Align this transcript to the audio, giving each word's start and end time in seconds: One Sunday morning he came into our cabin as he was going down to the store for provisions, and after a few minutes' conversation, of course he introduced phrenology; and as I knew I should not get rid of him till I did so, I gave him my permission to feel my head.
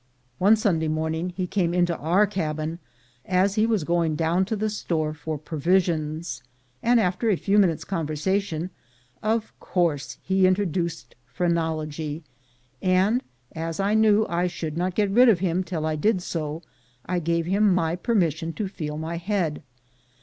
One 0.39 0.55
Sunday 0.55 0.87
morning 0.87 1.29
he 1.29 1.45
came 1.45 1.75
into 1.75 1.95
our 1.95 2.25
cabin 2.25 2.79
as 3.23 3.53
he 3.53 3.67
was 3.67 3.83
going 3.83 4.15
down 4.15 4.45
to 4.45 4.55
the 4.55 4.67
store 4.67 5.13
for 5.13 5.37
provisions, 5.37 6.41
and 6.81 6.99
after 6.99 7.29
a 7.29 7.35
few 7.35 7.59
minutes' 7.59 7.83
conversation, 7.83 8.71
of 9.21 9.53
course 9.59 10.17
he 10.23 10.47
introduced 10.47 11.13
phrenology; 11.27 12.23
and 12.81 13.21
as 13.51 13.79
I 13.79 13.93
knew 13.93 14.25
I 14.27 14.47
should 14.47 14.75
not 14.75 14.95
get 14.95 15.11
rid 15.11 15.29
of 15.29 15.37
him 15.37 15.63
till 15.63 15.85
I 15.85 15.95
did 15.95 16.23
so, 16.23 16.63
I 17.05 17.19
gave 17.19 17.45
him 17.45 17.71
my 17.71 17.95
permission 17.95 18.53
to 18.53 18.67
feel 18.67 18.97
my 18.97 19.17
head. 19.17 19.61